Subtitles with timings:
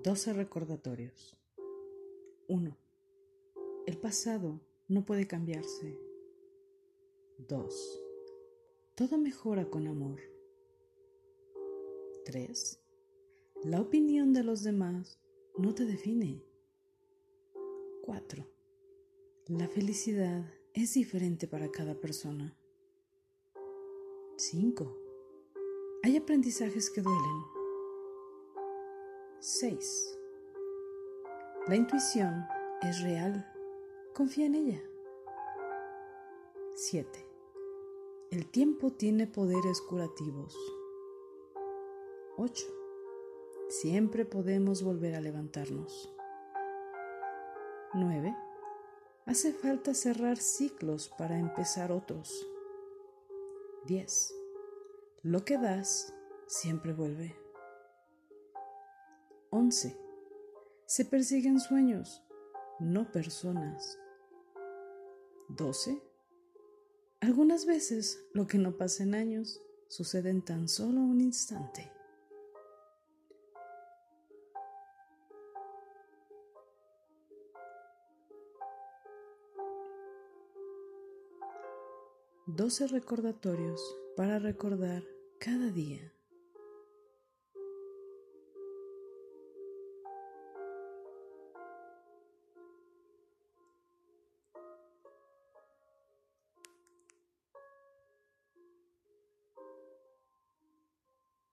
[0.00, 1.36] 12 recordatorios.
[2.48, 2.76] 1.
[3.86, 5.98] El pasado no puede cambiarse.
[7.46, 8.02] 2.
[8.96, 10.18] Todo mejora con amor.
[12.24, 12.80] 3.
[13.64, 15.20] La opinión de los demás
[15.58, 16.42] no te define.
[18.02, 18.44] 4.
[19.48, 22.56] La felicidad es diferente para cada persona.
[24.36, 24.98] 5.
[26.02, 27.51] Hay aprendizajes que duelen.
[29.44, 30.20] 6.
[31.66, 32.46] La intuición
[32.80, 33.44] es real.
[34.14, 34.80] Confía en ella.
[36.76, 37.08] 7.
[38.30, 40.56] El tiempo tiene poderes curativos.
[42.36, 42.66] 8.
[43.68, 46.14] Siempre podemos volver a levantarnos.
[47.94, 48.36] 9.
[49.26, 52.46] Hace falta cerrar ciclos para empezar otros.
[53.86, 54.36] 10.
[55.22, 56.14] Lo que das
[56.46, 57.41] siempre vuelve.
[59.54, 59.94] 11.
[60.86, 62.24] Se persiguen sueños,
[62.80, 63.98] no personas.
[65.50, 66.02] 12.
[67.20, 71.92] Algunas veces lo que no pasa en años sucede en tan solo un instante.
[82.46, 83.82] Doce recordatorios
[84.16, 85.04] para recordar
[85.38, 86.10] cada día.